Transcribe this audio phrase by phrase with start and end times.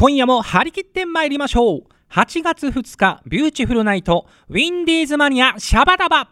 [0.00, 1.82] 今夜も張り切って参りましょう。
[2.10, 6.26] 8月2日ビューティフルナイトウィンディーズマニアシャバダバ。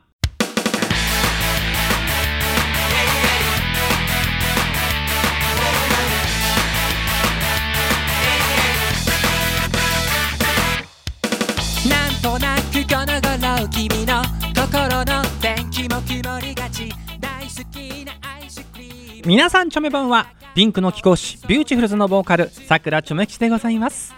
[11.90, 14.22] なんとなくこの頃君の
[14.54, 16.88] 心の天気も曇りがち。
[17.20, 19.22] 大好きなアイスクリーム。
[19.26, 24.14] 皆さんチョメばんはピンクの貴公子ビューティフルズのボーカルさくらちょめ吉でございます。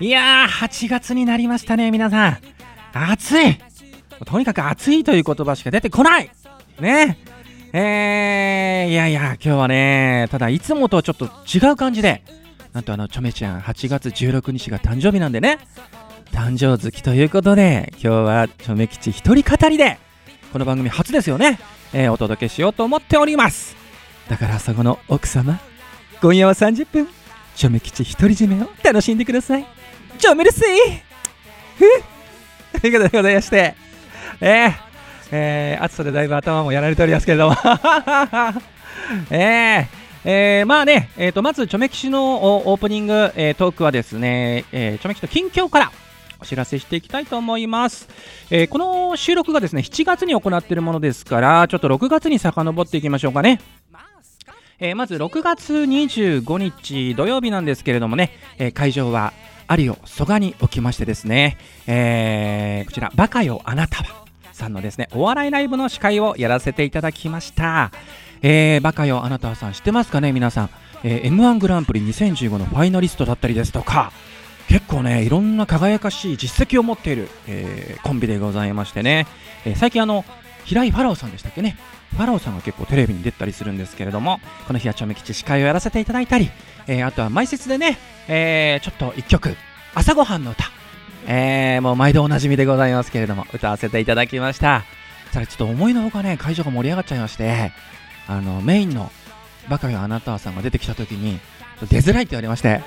[0.00, 2.38] いやー8月になりましたね皆さん。
[2.92, 3.58] 暑い。
[4.24, 6.30] とにかく暑いという言葉しか出てこない。
[6.80, 7.18] ね。
[7.72, 12.22] えー、いやいや今日はねただいつもとはちょっと違う感じで
[12.72, 15.58] なんとあのチョメちゃん8月16日が誕生日なんでね。
[16.32, 19.98] 誕生月ということで今日はチョメ吉一人語りで
[20.52, 21.60] この番組初ですよね、
[21.92, 23.76] えーお届けしようと思っております。
[24.28, 25.60] だからそこの奥様
[26.20, 27.08] 今夜は30分。
[27.54, 29.66] チョメ吉独り占めを楽しんでください。
[30.18, 30.62] チョメルスイ。
[31.78, 31.84] ふ
[32.78, 33.74] っということでございまして。
[34.40, 34.72] えー、
[35.30, 37.56] えー、暑さでだいぶ頭もやられておりますけれども。
[39.30, 40.04] えー。
[40.26, 45.92] えー、まあね、えー、とまず、チョメキシのオープニング、えートークはですね、えー、チョメキシの近況から
[46.40, 48.08] お知らせしていきたいと思います。
[48.50, 53.60] えーこの収録がですね、7月に行っているものですから、ちょっと6月に遡っていきましょうかね。
[54.80, 59.32] えーまず6月25日土曜日なんですけれどもね、えー会場は
[59.66, 67.90] アリオ蘇我におきましてですね、えーこちら、バカよあなたはさんのですね、お笑いライブの司会をやらせていただきました。
[68.42, 70.70] えーバカよあなたはさん知ってますかね、皆さん。
[71.02, 74.12] えー M1 グランプリ2015のファイナリストだったりですとか、
[74.68, 79.26] 結構ね、いろんな輝かしい実績を持っている、えーコンビでございましてね、
[79.64, 80.24] えー最近あの、
[80.64, 81.76] 平井ファラオさんでしたっけね、
[82.12, 86.50] ファラオさんが結構テレビに出たりするんですけれども、この日はちょめ吉司会をやらせていただいたり、
[86.86, 87.98] えーあとは前説でね、
[88.28, 89.56] えーちょっと一曲、
[89.94, 90.64] 朝ごはんの歌、
[91.26, 94.84] えーもう毎度おなじみでございますけれども、歌わせていただきました。
[95.32, 97.72] ただちょっと思いのほかね、会場が盛り上がっちゃいまして、
[98.28, 99.10] あの、メインの
[99.68, 101.40] バカよあなたはさんが出てきた時に、
[101.90, 102.80] 出づらいって言われまして、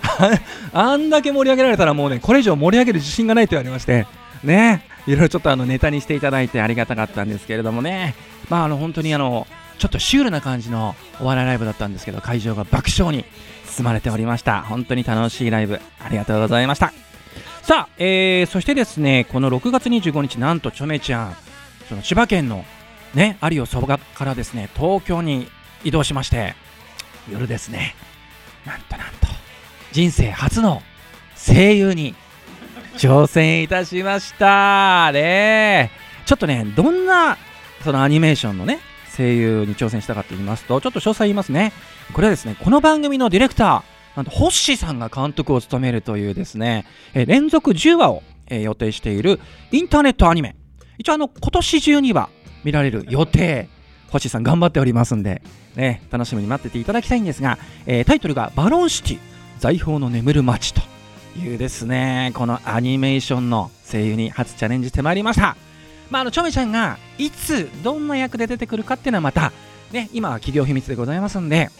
[0.72, 4.06] あんだけ盛り上げられたらもうね、これ以上盛り上げる自信がないって言われまして、
[4.44, 8.14] ね、いろいろちょっとあのネタにしていただいてありがたかったんですけれどもね、
[8.50, 9.46] まああの本当にあの、
[9.78, 13.24] ちょっとシュールな感じのお笑いライブだったんですけど、会場が爆笑に
[13.64, 14.60] 包まれておりました。
[14.60, 16.92] 本当に楽しいライブ、ありがとうございました。
[17.62, 21.36] さあ、えー、そしてですね、この6月25日、なんとちょめちゃん、
[21.88, 22.66] その千葉県の
[23.14, 25.48] ね、有オそばからですね、東京に
[25.84, 26.54] 移動しまして、
[27.30, 27.94] 夜ですね、
[28.66, 29.28] なんとなんと、
[29.92, 30.82] 人生初の
[31.34, 32.14] 声優に
[32.98, 35.12] 挑戦いたしました。
[35.12, 35.92] ね
[36.26, 37.38] ちょっとね、どんな
[37.84, 38.80] そのアニメーションのね、
[39.16, 41.72] 声優に挑戦したかと言いますと、ちょっと詳細言いますね。
[42.12, 49.38] これはですね、この番組のディレクター、なんと、ホッシーさんが監督を務めるというですね、え連続10話を、え予定している
[49.70, 50.56] インターネットアニメ。
[50.98, 52.30] 一応、あの、今年中には
[52.64, 53.68] 見られる予定。
[54.10, 55.42] ホッシーさん頑張っておりますんで、
[55.76, 59.18] ね、楽しみに待ってていただきたいんですが、えータイトルがバロンシティ、
[59.60, 60.80] 財宝の眠る街と
[61.38, 65.56] いうですね、このアニメーションの声優に初チャレンジしてまいりました。
[66.10, 69.52] まあ、あの、ちょめちゃんがいつ、どんな役で出てくるかっていうのはまた、
[69.92, 71.70] ね、今は企業秘密でございますんで、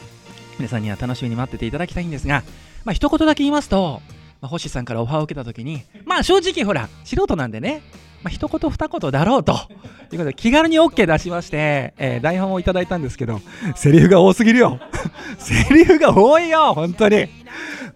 [0.58, 2.42] 皆さんには楽しみに待ってていただきたいんですが、
[2.84, 4.00] まあ、一言だけ言いますと、
[4.40, 7.82] まあ、星さんからオファーを受けたときに、まあ、正直ほら、素人なんでね、
[8.22, 13.40] まあ、一言二言だろうと、いうことで、気軽に OK 出しまして、えー台本をいただいたんですけど、
[13.76, 14.80] セリフが多すぎるよ。
[15.38, 17.28] セリフが多いよ、本当に。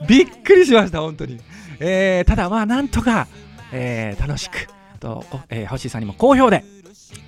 [0.08, 1.38] びっくりしました、本当に。
[1.80, 3.26] えーただ、まあ、なんとか、
[3.72, 4.68] えー楽しく、
[5.00, 6.64] と、えー、星さんにも好評で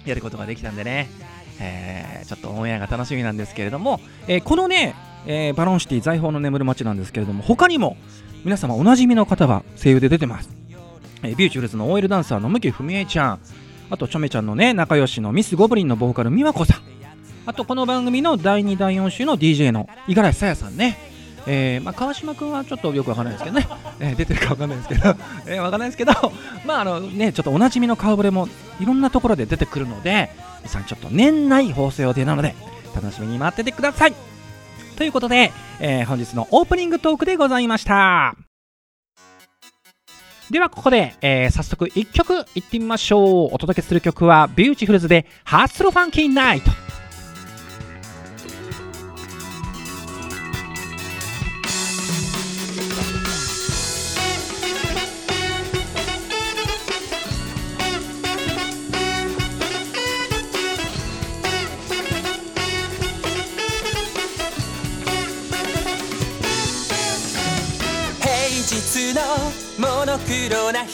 [0.04, 1.08] やることができたんでね、
[1.60, 4.94] えーちょっとオンエアが楽しみなんですけれども、えーこのね、
[5.26, 7.96] えーバロンシティ財宝の眠る街なんですけれども、他にも
[8.44, 10.48] 皆様おなじみの方が声優で出てます。
[11.22, 13.40] えービューティフルズの OL ダンサーの向文江ちゃん、
[13.90, 16.82] あとちょめちゃんのね、仲良しのミスゴブリンのボーカル美和子さん、
[17.46, 20.96] あとこの番組の第2、第4週の DJ の五十嵐さやさんね、
[21.46, 23.68] えーまあ、川島君はちょっとよくわかんないですけどね、
[24.00, 25.14] えー出てるかわかんないですけど、
[25.46, 26.12] えーわかんないですけど、
[26.64, 28.48] まああのね、ちょっとおなじみの顔ぶれも
[28.80, 30.30] いろんなところで出てくるので、
[30.60, 32.54] 皆さんちょっと年内放送予定なので、
[32.94, 34.14] 楽しみに待っててください。
[34.96, 38.34] ということで、えー本日のオープニングトークでございました。
[40.50, 43.54] ではここで、えー早速1曲いってみましょう。
[43.54, 46.70] お届けする曲はビューティフルズでハッスルファンキーナイト。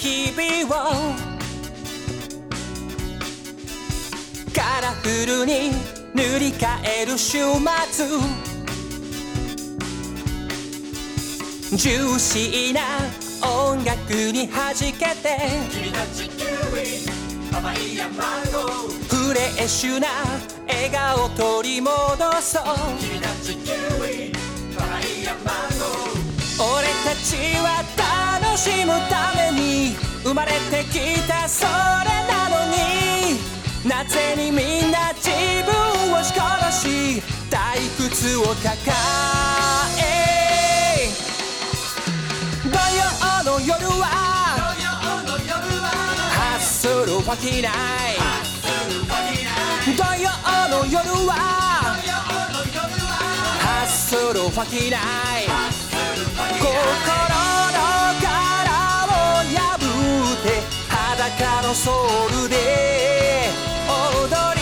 [0.01, 1.15] 日々を
[4.55, 5.73] カラフルに
[6.15, 6.67] 塗り替
[7.03, 7.37] える週
[7.93, 8.07] 末。
[11.77, 12.81] ジューシーな
[13.47, 15.37] 音楽に弾けて。
[15.71, 17.05] 君たちキウイ
[17.53, 20.09] パパイヤマンゴーフレッシュな
[20.67, 21.93] 笑顔取り戻
[22.41, 22.63] そう。
[26.59, 28.20] 俺たちは楽
[28.61, 31.71] しむために生まれてきたそれ
[32.29, 33.41] なのに
[33.89, 35.31] なぜにみんな自
[35.65, 38.69] 分をし殺し退屈を抱
[39.99, 41.09] え
[42.65, 42.69] 土
[43.49, 44.05] 曜の夜は
[46.37, 47.73] ハッスルファキナイ
[49.97, 50.29] 土曜
[50.69, 51.33] の夜は
[53.59, 55.01] ハッスルファキナイ
[56.59, 58.00] 心の
[61.21, 61.93] 裸のソ
[62.31, 62.57] ウルで
[64.25, 64.60] 踊り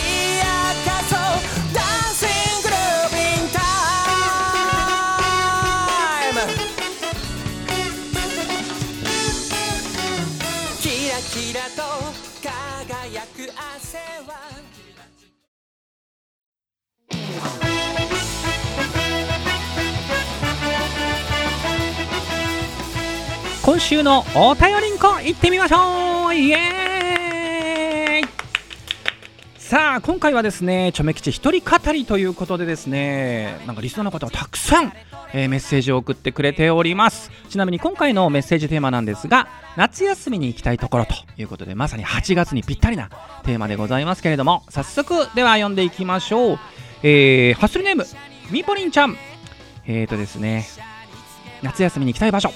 [23.79, 28.29] 今週のお便りんこ行ってみましょうイエーイ
[29.57, 34.91] さあ今回はですねチョメ吉一人語りということでですねなんかリスナーの方がたくさん、
[35.31, 37.31] えーメッセージを送ってくれております。
[37.47, 39.47] ちなみに今回のメッセージテーマなんですが
[39.77, 43.09] 夏休みに行きたいところということでまさに8月にぴったりな
[43.45, 46.59] テーマでございますけれども早速では読んでいきましょう、
[47.03, 48.03] えー、ハッスルネーム
[48.51, 49.15] みぽりんちゃん。
[49.87, 50.67] えーとですね
[51.63, 52.51] 夏休みに行きたい場所。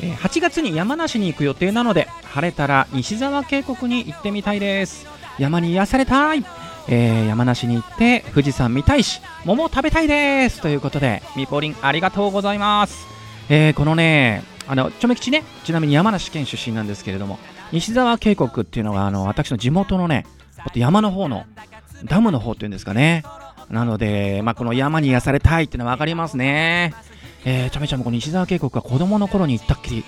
[0.00, 5.06] え8月に山梨に行く予定なので晴れたら西沢渓谷に行ってみたいです。
[5.38, 6.44] 山に癒されたい、
[6.88, 10.60] えー山梨に行って富士山見たいし桃食べたいです。
[10.60, 13.06] ということでみぽりんありがとうございます、
[13.48, 15.44] えーこのねあのちょめ吉ね。
[15.64, 17.38] ちなみに山梨県出身なんですけれども
[17.72, 20.26] 西沢渓谷っていうのがあの私の地元のね
[20.58, 21.46] ほんと山の方の
[22.04, 23.22] ダムの方っていうんですかね。
[23.70, 26.94] なので、まあ、この山に癒されたいっていうのは分かりますね。
[27.44, 30.04] えー、ちゃめちゃんもこの西沢渓谷は子供の頃に行ったっきり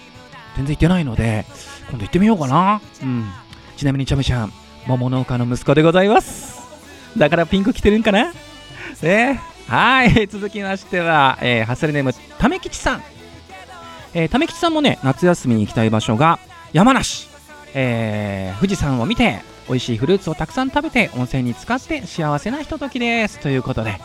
[0.57, 1.47] 全然行ってないので
[1.89, 2.81] 今度行ってみようかな。
[3.03, 3.31] うん。
[3.77, 4.53] ちなみにちゃめちゃん
[4.87, 6.61] 桃農家の息子でございます。
[7.17, 8.33] だからピンク着てるんかな？
[9.03, 13.03] ねはい続きましては、えー、ハッスルネームため吉さん。
[14.13, 16.41] えー、ため吉さんもね夏休みに行きたい場所が
[16.73, 17.29] 山梨、
[17.75, 23.39] えー、富士山を見て美味しいフルーツをたくさん食べて温泉に浸かって幸せなひとときです。
[23.39, 24.01] ということで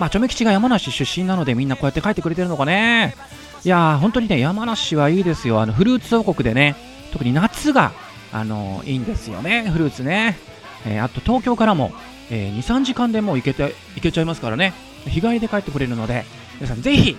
[0.00, 3.14] まあ、チョメ吉が山梨出身なのでみんなこうやって書いてくれてるのかね。
[3.62, 5.60] いやー本当にね山梨はいいですよ。
[5.60, 6.74] あのフルーツ王国でね
[7.12, 7.92] 特に夏が
[8.32, 9.68] あのいいんですよね。
[9.70, 10.38] フルーツね、
[10.86, 11.92] えーあと東京からも、
[12.30, 14.72] えー、23時間でもう行けて行けちゃいますからね。
[15.06, 16.24] 日帰りで帰ってくれるので
[16.56, 17.16] 皆さんぜひ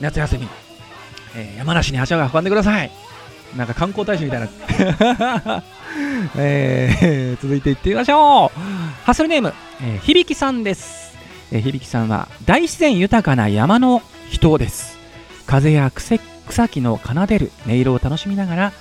[0.00, 0.48] 夏休み、
[1.34, 2.92] えー山梨に足を運んでください。
[3.56, 4.48] なんか観光大使みたいな、
[6.38, 8.60] えー続いていってみましょう。
[9.04, 11.09] ハッスルネーム、えー響さんです。
[11.52, 14.98] えー響さんは大自然豊かな山の人です。
[15.46, 16.18] 風や草
[16.48, 18.72] 草木の奏でる音色を楽しみながら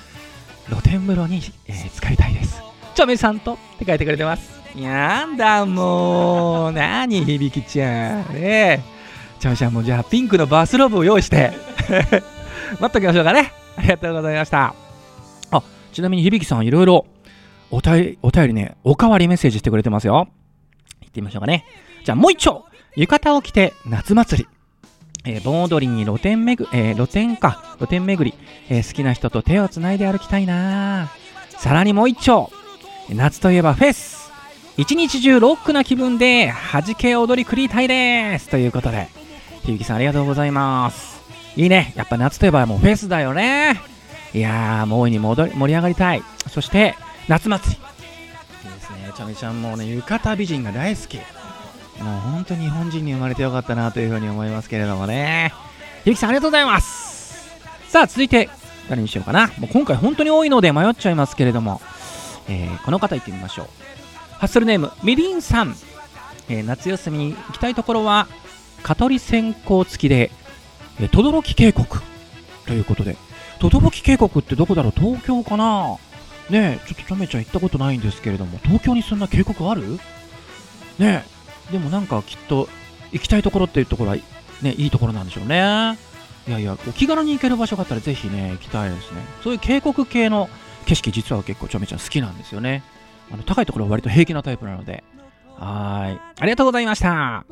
[0.69, 2.61] 露天風呂に、えー浸かりたいです。
[2.95, 4.59] チョメさんとって書いてくれてます。
[4.75, 6.71] なんだもう。
[6.73, 8.33] 何響ちゃん。
[8.33, 8.79] ねえ。
[9.39, 11.53] チョメちゃんもじゃあピンクのバスローブを用意して。
[12.79, 13.51] 待っときましょうかね。
[13.77, 14.75] ありがとうございました。
[15.51, 17.05] あちなみに響さんいろいろ
[17.71, 20.27] おたいお便りねおかわりメッセージしてくれてますよ。
[21.01, 21.65] 行ってみましょうかね
[22.03, 22.65] じゃあもう一丁。
[22.95, 24.49] 浴衣を着て夏祭り、
[25.25, 27.75] えー盆踊りに露天めぐ、えー露天か。
[27.77, 28.37] 露天巡り、
[28.69, 31.09] えー好きな人と手をつないで歩きたいな。
[31.49, 32.51] さらにもう一丁。
[33.09, 34.31] 夏といえばフェス。
[34.77, 38.49] 一日中ロックな気分で弾け踊り繰りたいです。
[38.49, 39.09] ということで。
[39.65, 41.19] 響さんありがとうございます。
[41.55, 41.93] いいね。
[41.95, 43.79] やっぱ夏といえばもうフェスだよね。
[44.33, 46.23] いやーもう大いに戻り盛り上がりたい。
[46.47, 46.95] そして
[47.27, 47.81] 夏祭り。
[48.69, 49.11] いいですね。
[49.15, 51.19] ちゃめちゃんもうね浴衣美人が大好き。
[52.01, 55.53] もう本当に日本人に生まれてよかったなというふうに思いますけれどもね。
[56.05, 57.49] ゆきさんありがとうございます。
[57.89, 58.49] さあ続いて
[58.87, 59.47] 誰にしようかな。
[59.59, 61.81] もう今回本当に多いので迷っちゃいますけれども、
[62.47, 63.67] えーこの方行ってみましょう。
[64.33, 65.75] ハッスルネームみりんさん、
[66.47, 68.27] えー夏休みに行きたいところは
[68.81, 70.31] 蚊取り線香付きで、
[71.01, 71.87] えー、轟渓谷
[72.65, 73.17] ということで
[73.59, 74.93] 轟渓谷ってどこだろう？
[74.95, 75.97] 東京かな？
[76.49, 79.99] ねえちょっとちょめちゃん行ったことないんですけれども東京にそんな渓谷ある？
[80.97, 81.38] ねえ
[81.71, 82.67] でもなんかきっと
[83.11, 84.17] 行きたいところっていうところは
[84.61, 85.97] ねいいところなんでしょうね。
[86.47, 89.21] いやいやお気軽に行ける場所があったらぜひね行きたいですね。
[89.43, 90.49] そういう渓谷系の
[90.85, 92.83] 景色実は結構ちょめちゃん好きなんですよね。
[93.31, 95.03] あの高いところは割と平気なタイプなので。
[95.57, 96.21] はい。
[96.39, 97.45] ありがとうございました。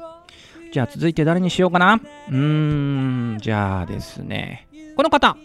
[0.73, 1.95] じゃあ続いて誰にしようかな。
[1.95, 2.35] うー
[3.35, 4.67] んじゃあですね。
[4.95, 5.37] この方。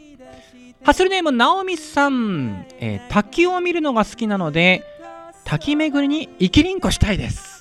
[0.84, 4.82] ハッスルネームなおみさん、えー滝を見るのが好きなので
[5.44, 7.51] 滝巡りに生きりんこしたいです。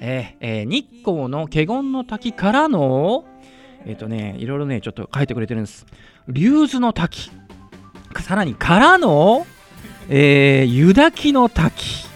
[0.00, 3.24] えーえー日光の華厳の滝からの
[3.86, 5.86] えっ、とねいろいろねちょっと書いてくれてるんです。
[6.28, 7.30] 竜頭の滝。
[8.20, 9.46] さらにからの、
[10.08, 12.06] えー湯滝の滝、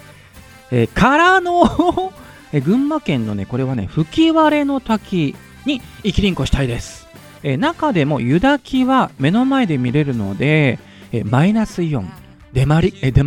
[0.71, 1.63] えーからの
[2.53, 5.35] えー群馬県のねこれはね吹割れの滝
[5.67, 7.07] に生きりんこしたいです、
[7.43, 10.79] えー中でも湯滝は目の前で見れるので、
[11.13, 12.11] えーマイナスイオン。
[12.55, 12.81] 出ま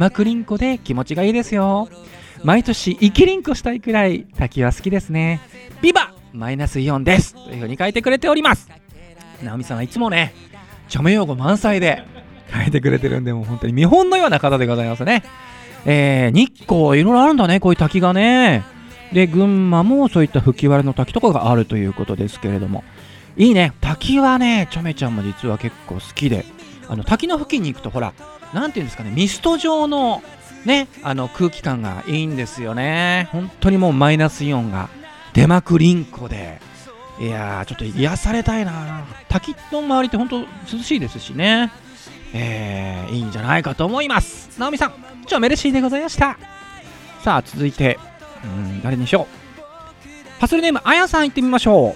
[0.10, 1.88] くりんこで気持ちがいいですよ。
[2.44, 5.42] 毎年生きりんこしたいくらい滝は好きですね。
[5.82, 7.36] ビバマイナスイオンです。
[7.36, 8.68] というふうに書いてくれております。
[9.44, 10.34] 直美さんはいつもね
[10.88, 12.04] 著名用語満載で
[12.52, 15.24] 書いてくれてるんでもう本当に見本のような方でございますね。
[15.86, 18.64] えー、日光いろいろあるんだねこういう滝がね。
[19.14, 22.84] で群馬もそういった吹き割れの滝とかがあるということですけれども。
[23.38, 23.74] いいね。
[23.82, 26.46] 滝はねちょめちゃんも実は結構好きで。
[26.90, 28.14] あの滝の付近に行くとほら
[28.54, 30.22] なんていうんですかねミスト状の
[30.66, 33.30] ねあの空気感がいいんですよね。
[33.32, 34.90] 本当にもうマイナスイオンが
[35.34, 36.60] 出まくりんこで。
[37.20, 40.48] いやーちょっと癒されたいな滝の周りって本当涼
[40.84, 41.72] しいですしね。
[42.34, 44.50] えー、いいんじゃないかと思います。
[44.58, 44.94] 直美さん
[45.28, 46.38] 超メルシーでございました。
[47.24, 48.00] さあ続いて
[48.44, 49.42] うん誰にしよう。
[50.40, 51.96] ハッスルネームあやさん行ってみましょ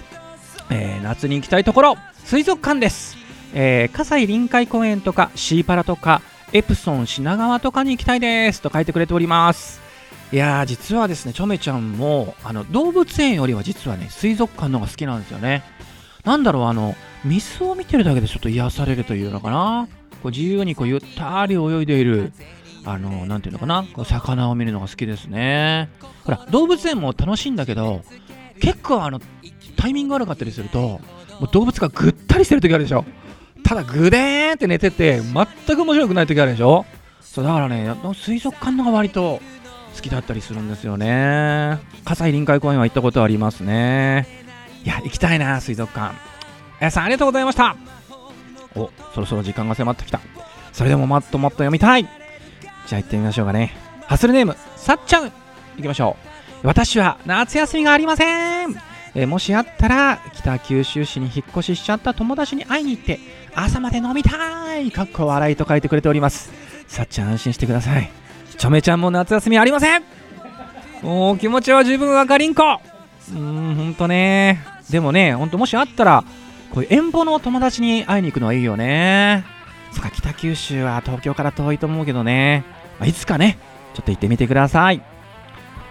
[0.70, 3.16] えー夏に行きたいところ水族館です、
[3.54, 9.80] えー、葛西臨海公園とかシーパラとかエプソン品川とかに行きたいですと書いてくれております。
[10.32, 15.62] いやー実はですねちょめちゃんもあの動物園よりは実はね水族館の方が好きなんですよね。
[16.24, 19.88] なんだろうあの水を見てるだけでちょっと癒されるというのかな。
[20.22, 22.32] こう自由にこうゆったり泳いでいる
[22.84, 23.84] あのなんていうのかな。
[23.92, 25.90] こう魚を見るのが好きですね。
[26.24, 28.02] ほら動物園も楽しいんだけど
[28.60, 29.20] 結構あの
[29.76, 31.00] タイミング悪かったりするとも
[31.42, 33.04] う動物がぐったりしてる時あるでしょ。
[33.66, 36.86] ただぐでーんって寝てて全く面白くない時あるでしょ？
[37.20, 39.40] そうだからね水族館のが割と
[39.94, 41.80] 好きだったりするんですよね。
[42.04, 44.28] 葛西臨海公園は行ったことありますね。
[44.84, 46.14] いや行きたいな水族館。
[46.80, 47.76] あやさんありがとうございました。
[48.76, 50.20] おそろそろ時間が迫ってきた。
[50.72, 52.04] それでももっともっと読みたい。
[52.04, 53.74] じゃあ行ってみましょうかね。
[54.06, 55.24] ハッスルネームさっちゃん。
[55.24, 55.30] 行
[55.82, 56.16] きましょ
[56.62, 56.66] う。
[56.66, 58.95] 私は夏休みがありません。
[59.18, 63.18] えーもしあったら北九州市に引っ越ししちゃった友達に会いに行って
[63.54, 64.92] 朝まで飲みたい！
[64.92, 66.52] かっこ笑いと書いてくれております。
[66.86, 68.10] さっちゃん安心してください。
[68.58, 70.04] ちょめちゃんも夏休みありません！
[71.02, 72.62] お気持ちは十分わかりんこ！
[73.30, 74.62] うーんほんとね。
[74.90, 76.22] でもねほんともしあったら
[76.74, 79.46] こういう遠方の友達に会いに行くのはいいよね。
[79.92, 82.66] そっか北九州は東京から遠いと思うけどね、
[83.00, 83.58] まあいつかね
[83.94, 85.02] ちょっと行ってみてください。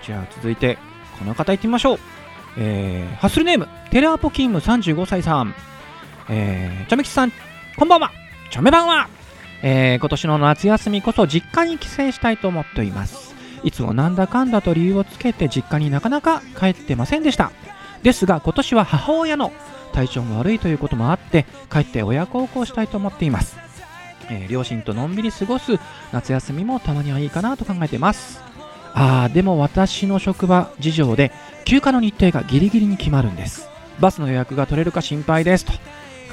[0.06, 0.78] じゃあ続いて
[1.18, 2.00] この方行ってみましょう。
[2.58, 5.54] えー、ハッスルネームテレアポキンム35歳さん。
[6.30, 7.32] えー、ちょめきさん
[7.78, 8.12] こんばんは。
[8.52, 9.10] ちょめばんは
[9.64, 13.34] えー、今年の夏休みこそ実家に帰省したいと思っています。
[13.64, 17.52] いつもなんだかんだと理由をつけて実家になかなか帰ってませんでした。
[18.04, 19.52] ですが今年は母親の
[19.92, 23.58] 体調が悪いということもあって帰って親孝行したいと思っています、
[24.30, 25.80] えー両親とのんびり過ごす
[26.12, 28.55] 夏休みもたまにはいいかなと考えています。
[28.98, 31.32] あーでも私の職場事情で
[31.66, 33.68] 休暇の日程がギリギリに決まるんです。
[34.00, 35.74] バスの予約が取れるか心配ですと。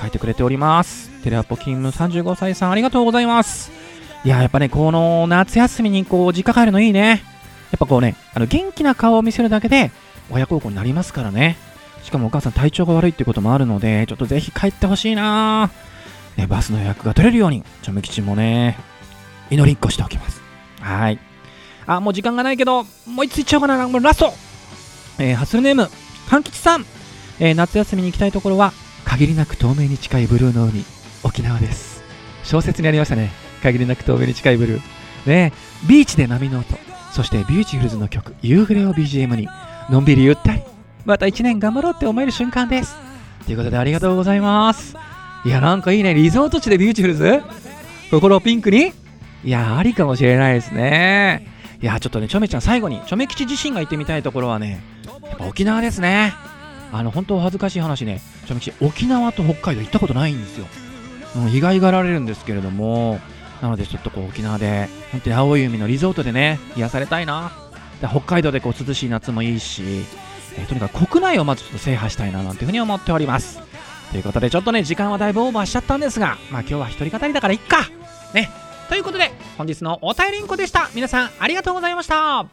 [0.00, 1.10] 書いてくれております。
[1.22, 3.72] テレアポ勤務35歳さんありがとうございます。
[4.24, 7.22] いややっぱねこの夏休みにこう実家帰るのいいね。
[7.72, 9.90] やっぱこうねあの元気な顔を見せるだけで
[10.30, 11.56] 親孝行になりますからね。
[12.04, 15.70] しかもお母さん体調が悪いってこともあるのでちょっとぜひ帰ってほしいな
[16.36, 18.76] ねバスの予約が取れるようにちょめ吉もね
[19.50, 20.40] 祈りっこしておきます。
[20.80, 21.31] はい。
[21.86, 23.88] あもう時間がないけどもう一ついっちゃおうかな。
[23.88, 24.32] もうラスト。
[25.18, 25.88] えー、ハスルネーム
[26.28, 26.86] かんきちさん、
[27.38, 28.72] えー夏休みに行きたいところは
[29.04, 30.84] 限りなく透明に近いブルーの海
[31.22, 32.02] 沖縄です。
[32.44, 33.30] 小説にありましたね。
[33.62, 34.82] 限りなく透明に近いブルー。
[35.26, 35.52] ね
[35.86, 36.74] ビーチで波の音
[37.12, 39.48] そしてビューティフルズの曲夕暮れを BGM に。
[39.90, 40.62] のんびりゆったり
[41.04, 42.96] また1年頑張ろうって思える瞬間です。
[43.44, 44.96] ということでありがとうございます。
[45.44, 46.14] いやなんかいいね。
[46.14, 47.42] リゾート地でビューティフルズ？
[48.10, 48.92] 心をピンクに？
[49.44, 51.51] いやありかもしれないですね。
[51.82, 56.32] いやちょっとねちょめちゃん最後にちょめ吉自身が行ってみたいところはねやっぱ沖縄ですね。
[56.92, 58.20] あの本当お恥ずかしい話ね。
[58.46, 60.66] ちょめ吉沖縄と北海道行ったことないんですよ、
[61.36, 63.20] うん、意外がられるんですけれども。
[63.60, 67.52] なのでちょっとこう沖縄で本当に青い海のリゾートでね癒されたいな。
[68.00, 69.82] で北海道でこう涼しい夏もいいし、
[70.56, 73.60] えーとにかく国内をまずちょっと制覇したいななんていうふうに思っております。
[74.10, 77.88] ということでちょっとね時間はだいぶオーバーしちゃったんですがまあ今日は一人語りだからいっか。
[78.34, 78.50] ね。
[78.92, 80.90] ということで本日のお便りんこでした。
[80.94, 82.44] 皆さんありがとうございました。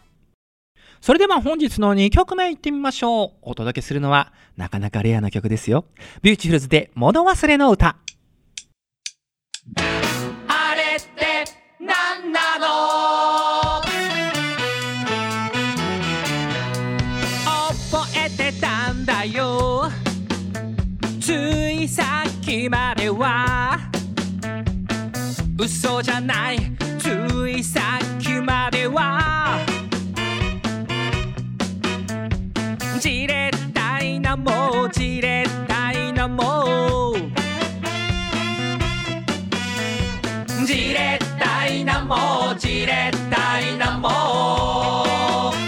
[1.02, 3.32] それでは本日の2曲目いってみましょう。
[3.42, 5.84] お届けするのはなかなかレアな曲ですよ。
[6.22, 7.98] ビューティフルズで物忘れの歌。
[26.02, 26.60] じゃない。
[26.98, 29.60] ついさっきまでは。
[33.00, 37.16] じれったいなもうじれったいなもう。
[40.66, 44.08] じれったいなもうじれったいなも
[45.52, 45.60] う。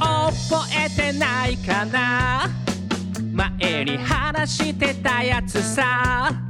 [0.00, 2.48] 覚えてないかな。
[3.32, 6.45] 前に話してたやつさ。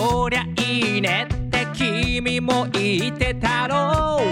[0.00, 4.22] そりゃいいねって君も言ってたろう。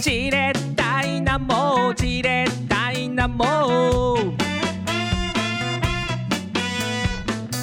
[0.00, 4.18] じれったいなもうじれったいなもう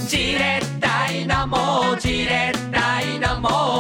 [0.10, 3.77] じれったいなもうじれったいなもう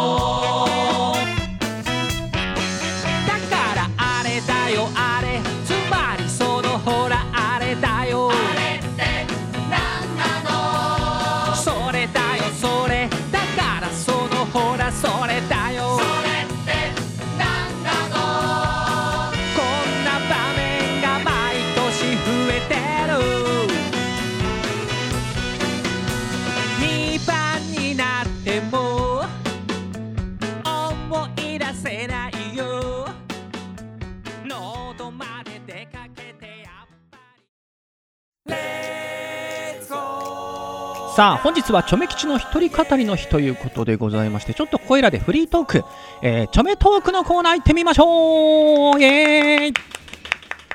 [41.17, 45.84] さあ本日はチョメ吉の一人語りの日ということでございましてちょっとここいらでフリートーク、
[46.21, 49.01] えー、チョメトークのコーナー行ってみましょう。
[49.01, 49.73] イエーイ。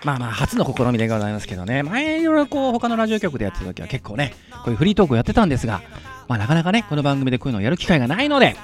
[0.04, 1.84] まあまあ初の試みでございますけどね。
[1.84, 5.80] 前いろいろこう他のラジオ局でやってた時は結構ねこういうフリートークをやってたんですが
[6.26, 8.56] まあなかなかねこの番組でこういうのをやる機会がないので、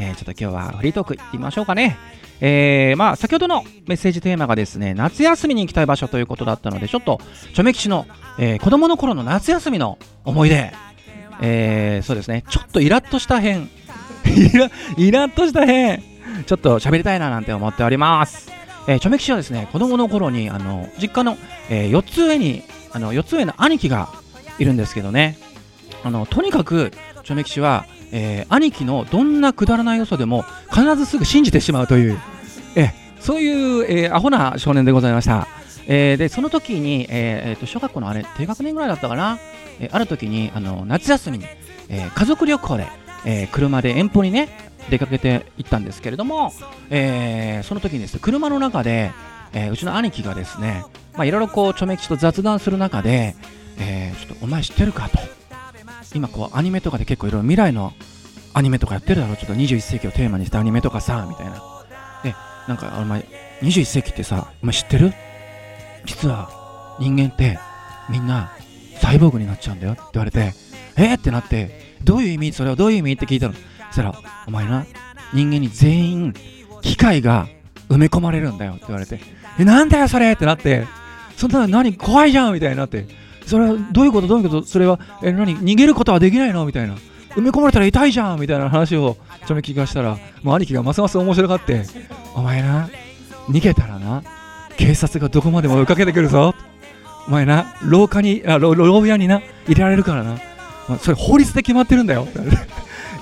[0.00, 1.96] えー、ちょっと今日はフリートーク行ってみましょうかね。
[2.40, 7.20] えー、まあ先ほどのメッセージテーマがですね夏休みに行きたい場所ということだったのでちょっと
[7.54, 8.08] チョメ吉の、
[8.40, 10.72] えー、子供の頃の夏休みの思い出
[11.40, 13.70] えー、そうですね、ちょっとイラッとした編、
[14.26, 16.02] イ ライラッとした編、
[16.46, 18.50] ちょっと喋りたいななんて思っております。
[18.86, 21.36] えー、チョメキシはですね、子供の頃に、あの、実家の、
[21.68, 24.08] え4つ上に、あの、4つ上の兄貴が
[24.58, 25.38] いるんですけどね、
[26.02, 26.92] あの、とにかく、
[27.24, 32.18] チョメキシは、えー兄貴のどんなくだらない嘘でも、必ずすぐ信じてしまうという、
[32.74, 35.46] えーそういう、えーアホな少年でございました。
[35.86, 39.38] えーで、その時に、えーえーと小学校のあれ、低学年ぐらいだったかな、
[39.80, 41.46] えーある時にあの夏休みに、
[41.88, 42.86] えー家族旅行で、
[43.24, 44.48] えー車で遠方にね
[44.88, 46.52] 出かけて行ったんですけれども、
[46.90, 49.12] えーその時にですね車の中で、
[49.52, 50.84] えーうちの兄貴がですね
[51.18, 53.34] いろいろこうちょめきちと雑談する中で、
[53.78, 55.18] えーちょっとお前知ってるかと。
[56.12, 57.92] 今こうアニメとかで結構いろいろ未来の
[58.52, 61.62] アニメとかやってるだろちょっと21世紀をテーマにしたアニメとかさみたいな。
[62.24, 62.34] で
[62.66, 63.20] なんかお前
[63.62, 65.12] 21世紀ってさお前知ってる？
[66.06, 67.58] 実は人間って
[68.08, 68.52] みんな
[69.00, 70.52] サイボーグになっちゃうんだよって言われて
[70.96, 72.52] えー、ってなってどういう意味？
[72.52, 73.12] それはどういう意味？
[73.12, 73.54] って聞いたの。
[73.54, 73.60] そ
[73.92, 74.14] したら
[74.46, 74.86] お前な
[75.32, 76.34] 人間に全員
[76.82, 77.48] 機械が
[77.88, 79.20] 埋め込まれるんだよって言われて
[79.58, 80.32] えなんだよそれ？
[80.32, 80.86] ってなって
[81.36, 81.96] そんなの何？
[81.96, 83.06] 怖いじゃんみたいになって
[83.46, 84.28] それはどういうこと？
[84.28, 84.66] どういうこと？
[84.66, 85.56] それはえ何？
[85.56, 86.64] 逃げることはできないの？
[86.66, 86.96] みたいな。
[87.30, 91.84] 埋め込まれたら痛いじゃんみたいな話をちょめきがしたらもう兄貴がますます面白がって
[92.34, 92.88] お前な
[93.48, 94.24] 逃げたらな
[94.76, 96.56] 警察がどこまでも追いかけてくるぞ。
[97.30, 100.32] お前な廊下にあろ牢屋にな入れられるからな。
[100.88, 102.24] まあそれ法律で決まってるんだよ。
[102.24, 102.62] って言われて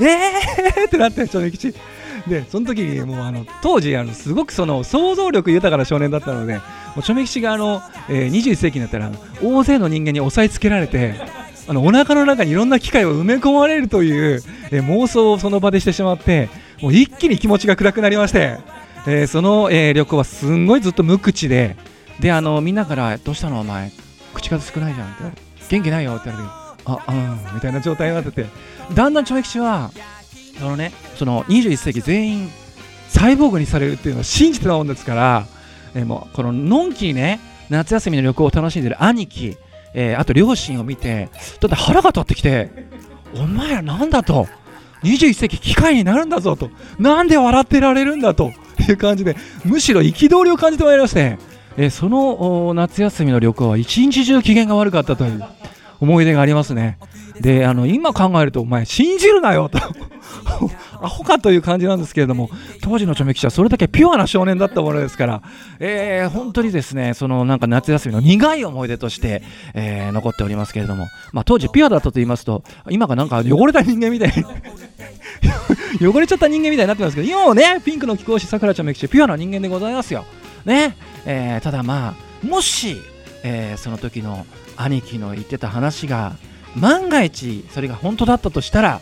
[0.01, 1.75] えーってなってちょめきち
[2.27, 6.63] でその時にもうあの当時あのすごくその想像力豊かな少年だったのでも
[6.99, 9.11] うちょめきちがあの、えー21世紀になったら
[9.43, 11.15] 大勢の人間に押さえつけられて
[11.69, 16.49] あのお腹の中にいろんな機械を埋め込まれるという、えー妄想をその場でしてしまって
[16.81, 18.57] もう一気に気持ちが暗くなりまして、
[19.07, 21.77] えーその、え旅行はすんごいずっと無口で
[22.21, 23.93] であのみんなから「どうしたのお前？
[24.35, 25.25] 口数少ないじゃん」って
[25.71, 28.47] 「元気ないよ」って言われて「あうん」みたいな状態になってて。
[28.95, 29.91] だんだんちょめきちは
[30.61, 32.51] あのねその21世紀全員
[33.09, 35.47] サイボーグにされるっていうのを信じてたもんですから、
[35.95, 39.57] えーもうこののんきにね夏休みの旅行を楽しんでる兄貴、
[39.95, 41.29] えーあと両親を見て
[41.61, 42.71] だって腹が立ってきて
[43.35, 44.49] お前らなんだと。
[45.03, 46.71] 21世紀機械になるんだぞと。
[46.99, 48.53] なんで笑ってられるんだと。
[48.89, 51.39] いう感じでむしろ憤りを感じてまいりまして。
[51.79, 55.45] えその夏休みの旅行は一日中機嫌が悪かったという
[56.01, 56.99] 思い出がありますね。
[57.41, 59.79] であの今考えるとお前信じるなよと。
[61.01, 62.51] アホかという感じなんですけれども
[62.83, 65.43] 当時のチョメ吉はそれだけピュアな少年だったものですから、
[65.79, 69.43] えー本当にですねそのなんか夏休みの苦い思い出として、
[69.75, 74.45] えー残っておりますけれども、まあ、当時ピュアだったと言いますと今がなんか汚れた人間みたいに
[76.07, 80.25] 汚れちゃった人間みたいになってますけど今もねピンクの貴公子さくらちゃんめきちピュアな人間でございますよ。
[80.69, 82.99] ね、えーただまあもし、
[83.43, 86.37] えーその時の兄貴の言ってた話が
[86.77, 89.01] 万が一それが本当だったとしたら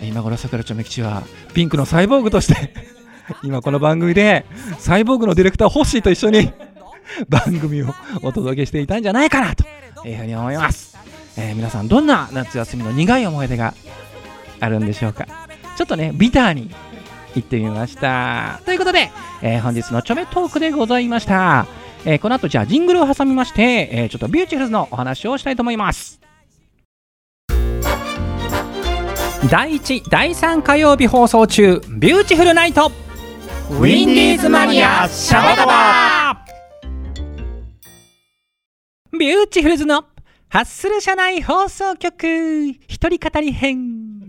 [0.00, 2.72] 今頃さくらちゃんめきちはピンクのサイボーグとして
[3.44, 4.46] 今この番組で
[4.78, 6.50] サイボーグのディレクターホッシーと一緒に
[7.28, 9.64] 番組をお届けしていたんじゃないかなと
[10.06, 10.96] いうふうに思います、
[11.36, 13.74] えー皆さんどんな夏休みの苦い思い出が
[14.60, 15.26] あるんでしょうか。
[15.76, 16.74] ちょっとねビターに
[17.38, 18.60] 行ってみました。
[18.64, 19.10] ということで、
[19.42, 21.66] えー本日のちょめトークでございました、
[22.04, 26.20] えーこの後じゃあジングルを挟みまして、えーちょっとビューティフルズのお話をしたいと思います。
[29.50, 32.90] 第1第3火曜日放送中ビューティフルナイト。
[33.70, 36.44] ウィンディーズマニアシャバダバ。
[39.18, 40.04] ビューティフルズの
[40.48, 42.70] ハッスル社内放送局。
[42.88, 44.26] 一人語り編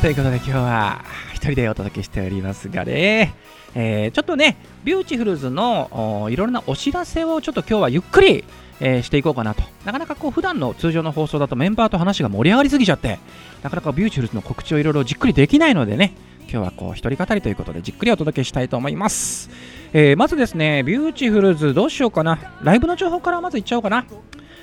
[0.00, 3.34] ということで今日は一人でお届けしておりますがね、
[3.74, 8.44] えーちょっとねビューティフルズのいろいろなお知らせをちょっと今日はゆっくり、
[8.80, 9.62] えーしていこうかなと。
[9.84, 13.18] なかなかこう普段の通常の放送だとメンバーと話が盛り上がりすぎちゃって
[13.62, 19.50] なかなかビューティフルズの告知をいろいろじっくりできないのでね今日はこう一人語りということでじっくりお届けしたいと思います、
[19.92, 22.38] えーまずですねビューティフルズどうしようかな。
[22.62, 24.06] ライブの情報からまずいっちゃおうかな。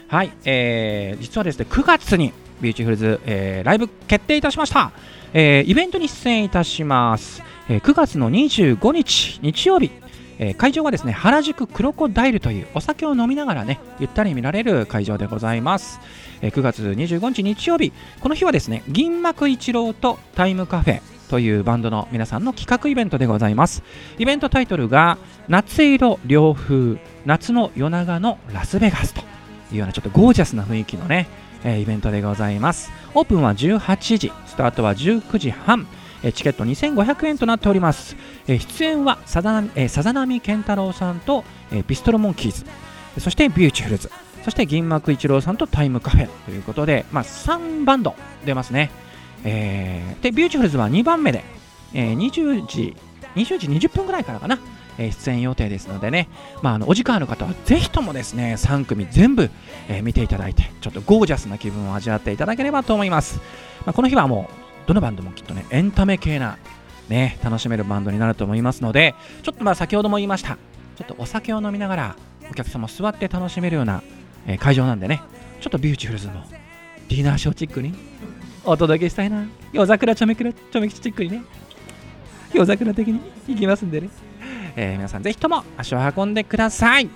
[0.08, 2.32] はい、えー実はですね9月に
[2.66, 4.92] ビューティフルズ、えーライブ決定いたしました、
[5.34, 9.92] えーイベントに出演いたします、えー9月の25日日曜日。
[10.40, 16.00] えー会場はですね原宿クロコダイルというお酒を飲みながらねゆったり見られる会場でございます、
[16.42, 17.94] えー9月25日日曜日。
[18.20, 23.84] この日はですね銀幕一郎とタイムカフェというバンドの皆さんの企画イベントでございます。
[24.18, 29.22] イベントタイトルが夏色涼風夏の夜長のラスベガスと
[29.72, 31.28] いうようなちょっとゴージャスな雰囲気のね、
[31.64, 32.92] えーイベントでございます。
[33.14, 35.88] オープンは18時スタートは19時半。
[36.24, 38.16] えーチケット2500円となっております。
[38.48, 42.66] えー出演はさざなえーさざ波健太郎さんと、えーピストルモンキーズ。
[43.20, 44.12] そしてビューティフルズ。
[44.44, 46.28] そして銀幕一郎さんとタイムカフェ。
[46.46, 48.16] ということで、まあ、3バンド
[48.46, 48.92] 出ますね、
[49.44, 51.44] えーでビューティフルズは2番目で、
[51.94, 52.96] えー20時
[53.36, 54.60] 20時20分ぐらいからかな、
[54.98, 56.30] え出演予定ですのでね、
[56.62, 59.50] まあ、あのお時間ある方はぜひともですね3組全部、
[59.90, 63.40] え見ていただいてちょっとゴージャスな気分を味わっていただければと思います、
[63.86, 64.50] まあ、この日はも
[64.86, 66.58] うどのバンドもきっとねエンタメ系な
[67.10, 70.58] ね、楽しめるバンドになると思いますので、ちょっとまあ先ほども言いました、
[70.96, 72.16] ちょっとお酒を飲みながら
[72.50, 74.02] お客様座って楽しめるような、
[74.48, 75.22] え会場なんでね、
[75.62, 76.44] ちょっとビューティフルズの
[77.10, 77.94] ディナーショーチックに
[78.64, 79.46] お届けしたいな。
[79.72, 81.44] 夜桜ちょめくらちょめきちチックにね、
[82.54, 84.10] 夜桜的に行きますんでね、
[84.76, 87.10] えー皆さんぜひとも足を運んでください。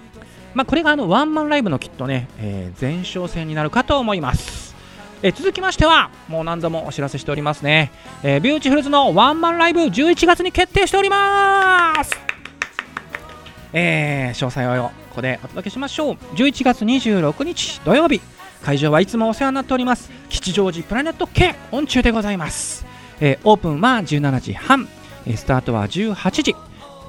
[0.53, 4.75] まあ、これがあのワンマンライブのきっとね、えー前哨戦になるかと思います。
[5.21, 7.91] えー続きましては、もう何度もお知らせしておりますね。
[8.23, 12.11] えービューティフルズのワンマンライブ11月に決定しております。
[13.73, 16.15] えー詳細をここでお届けしましょう。
[16.35, 18.21] 11月26日土曜日、
[18.63, 20.09] 会場はいつもお世話になっております。
[20.29, 22.85] 吉祥寺プラネット K オン中でございます。
[23.19, 24.87] えーオープンは17時半、
[25.27, 26.55] えースタートは18時、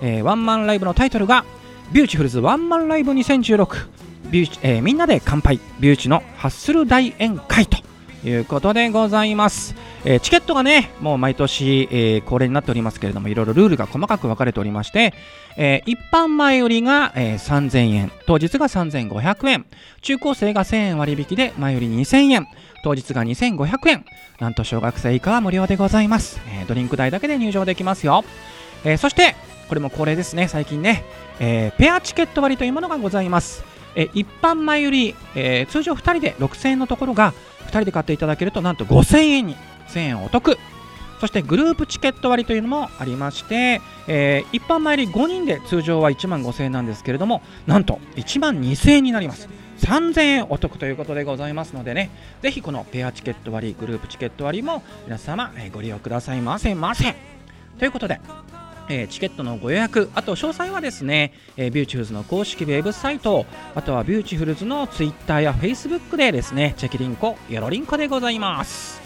[0.02, 1.44] えーワンマンライブのタイトルが
[1.92, 3.88] ビューティフルズワンマンライブ2016
[4.30, 5.58] ビューチ、えーみんなで乾杯。
[5.80, 7.78] ビューチのハッスル大宴会と
[8.26, 15.14] いうことでございます、えーチケットがねもう毎年、えー恒例になっておりますけれどもいろいろルールが細かく分かれておりまして、
[15.56, 18.12] えー一般前売りが、えー3000円。
[18.26, 19.66] 当日が3500円。
[20.02, 22.46] 中高生が1000円割引で前売り2000円。
[22.84, 24.04] 当日が2500円。
[24.38, 28.24] なんと小学生以下は無料でございます、えードリンク代だけで入場できますよ、
[28.84, 29.34] えーそして
[29.70, 30.48] これも恒例ですね。
[30.48, 31.04] 最近ね、
[31.38, 37.32] えーペアチケット割というものがございます、えー一般前売り、えー通常2人で6000円のところが
[37.66, 39.54] 2人で買っていただけるとなんと5000円に
[39.86, 40.58] 1000円お得。
[41.20, 49.48] そしてグループチケット割というのもありまして、えー一般前売り5人で通常は1万5000円なんですけれどもなんと1万2000円になります。
[49.78, 52.10] 3000円お得ということでございますのでね。
[52.42, 56.74] ぜひこのペアチケット割グループチケット割も皆様、えご利用くださいませ。
[56.74, 57.14] ませ
[57.78, 58.20] ということで
[58.90, 69.00] えチケットのご予約、あと詳細はですね、えビューティフルズの公式ウェブサイト、あとはビューティフルズのツイッターやフェイスブックでですね、チェキリンコ、よろりんこでございます。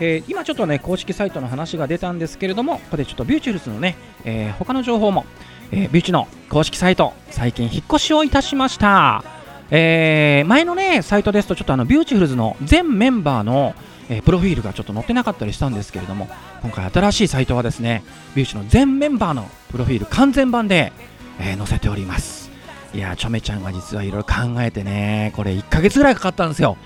[0.00, 5.24] えー今ちょっとね公式サイトの話が出たんですけれどもここでちょっとビューチフルズのね、えー他の情報も、
[5.70, 9.22] えービューチの公式サイト最近引っ越しをいたしました、
[9.70, 13.74] えー前のねサイトですとちょっとあのビューチフルズの全メンバーの、
[14.12, 16.28] えープロフィールがちょっと載ってなかったりしたんですけれども
[16.62, 20.92] 今回新しいサイトはですねビューチの全メンバーのプロフィール完全版で、
[21.40, 22.50] えー載せております。
[22.94, 26.76] いやーちょめちゃんが実はいろいろ考えてねこれ1ヶ月ぐらいかかったんですよ。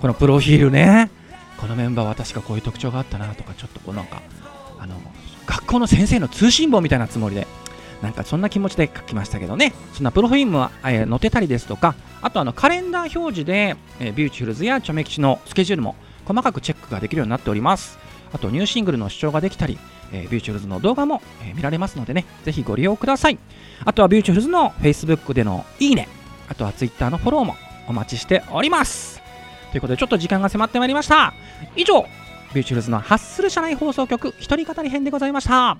[0.00, 1.10] このプロフィールね。
[1.56, 4.22] このメンバーは確かこういう特徴があったなとかちょっとこうなんか
[4.78, 4.94] あの
[5.46, 7.48] 学校の先生の通信簿みたいなつもりで
[8.00, 9.72] なんかそんな気持ちで書きましたけどね。
[9.94, 15.96] そんなプロフィールも、えー載ってたりですとかあとあのカレンダー表示で、えービューチフルズやチョメ吉のスケジュールも
[16.28, 17.98] 細かくチェックができるようになっております。
[18.32, 19.78] あとニューシングルの試聴ができたり、
[20.12, 23.38] えービューチフルズの動画も、えー見られますのでねぜひご利用ください。
[23.84, 26.08] あとはビューチフルズの Facebook でのいいね
[26.48, 27.56] あとは Twitter のフォローも
[27.88, 29.22] お待ちしております。
[29.70, 31.32] ということでちょっと時間が迫ってまいりました。
[31.76, 32.02] 以上
[32.54, 35.78] ビューチフルズのハッスル社内放送局一人語り編でございました。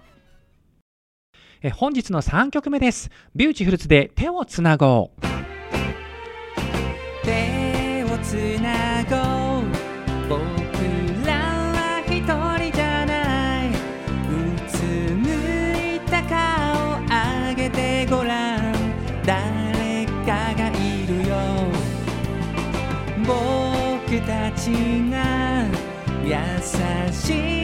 [1.61, 3.11] え本日の3曲目です。
[3.35, 5.21] ビューチフルズで手をつなごう。
[7.25, 9.28] 手をつなごう。
[10.29, 10.37] 僕
[11.27, 11.33] ら
[11.73, 13.69] は一人じゃない。
[13.71, 13.73] う
[14.69, 14.83] つ
[15.15, 15.25] む
[15.97, 17.01] いた顔
[17.49, 18.75] 上げてごらん。
[19.25, 21.35] 誰かがいるよ。
[23.27, 24.71] 僕たち
[25.11, 25.67] が
[26.25, 26.37] 優
[27.13, 27.58] しい。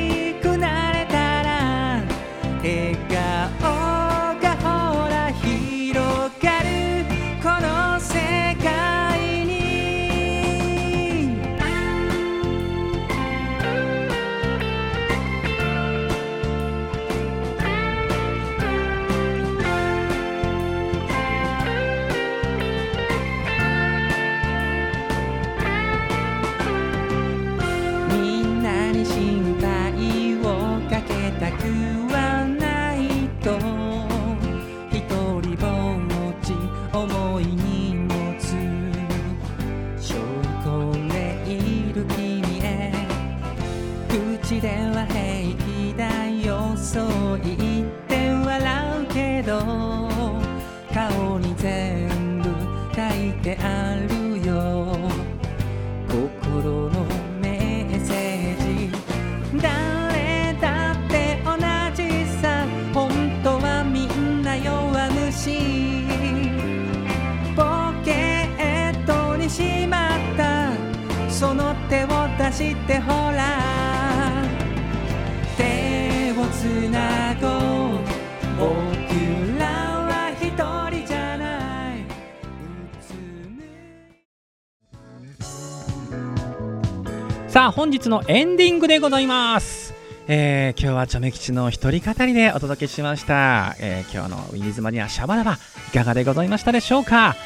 [87.66, 89.94] あ本日のエンディングでございます。
[90.27, 97.37] えー今日はチョメ吉の一人語りでお届けしました、えー今日のウィニズマニアシャバダバいかがでございましたでしょうか、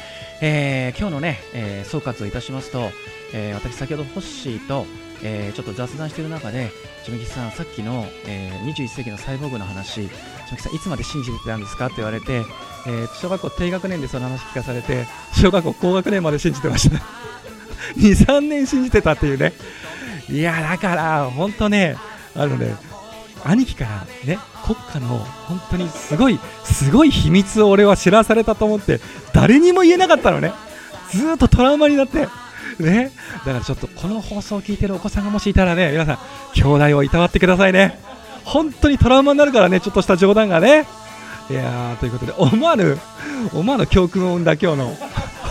[0.41, 2.89] えー今日のね、えー総括をいたしますと、
[3.33, 4.85] えー私先ほどホッシーと、
[5.23, 6.69] えーちょっと雑談している中で
[7.05, 10.09] チョメ吉さんさっきの、えー21世紀のサイボーグの話チョメ
[10.57, 12.43] 吉さんいつまで信じてたんですかって言われて、
[12.87, 16.95] えー小学校低学年でその話聞かされて小学校高学年まで信じてました。
[16.99, 17.01] ね
[17.97, 19.53] 23年信じてたっていうね。
[20.31, 21.97] いやだから本当ね
[22.35, 22.75] あのね
[23.43, 28.99] 兄貴からね国家の本当にすごいすごい秘密を俺は知らされたと思って
[29.33, 30.51] 誰にも言えなかったのね。
[31.11, 32.27] ずっとトラウマになって。
[32.79, 33.11] ね。
[33.45, 36.17] だからちょっとこの放送を聞いてるお子さんがもしいたらね皆さん
[36.53, 37.99] 兄弟をいたわってくださいね。
[38.43, 40.85] 本当にトラウマになるからねちょっとした冗談がね。
[41.49, 42.99] いやということで思わぬ
[43.53, 44.95] 思わぬ教訓を生んだ今日の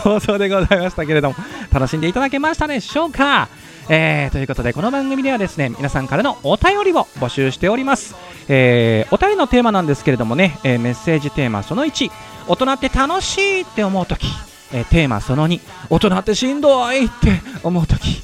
[0.03, 1.35] 放送でございましたけれども
[1.73, 3.49] 楽しんでいただけましたでしょうか？
[3.91, 8.15] えーということでこの番組ではですね皆さんからのお便りを募集しております、
[8.47, 12.11] えーお便りのテーマなんですけれどもね、えーメッセージテーマその1
[12.47, 14.27] 大人って楽しいって思うとき、
[14.73, 18.21] えテーマその2大人ってしんどいって思う時。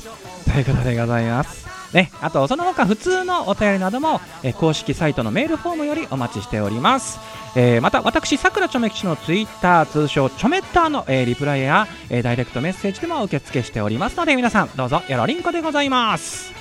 [0.52, 1.75] ということでございます。
[1.96, 7.20] ね、あとその他普通のお便りなども、えー公式サイトのメールフォームよりお待ちしております、
[7.56, 16.54] えーまた私さくらちょめ吉のツイッター通称ちょめッターの、えーリプライや、えーダイレクトメッセージでも受付しておりますので皆さんどうぞよろりんこでございます。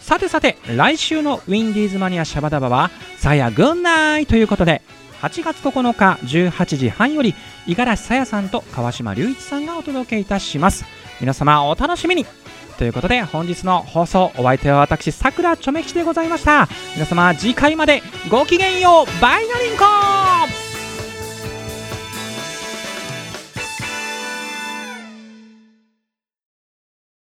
[0.00, 4.82] さてさて来週のウィンディーズマニアシャバダバはさやぐんないということで
[5.20, 7.34] 8月9日18時半より
[7.66, 10.84] 五十嵐さやさんと川島隆一さんがお届けいたします。
[11.20, 12.45] 皆様お楽しみに。
[12.76, 16.68] ということで本日の放送お相手は私さくらちょめきちでございました。
[16.94, 20.65] 皆様次回までごきげんようバイナリンコ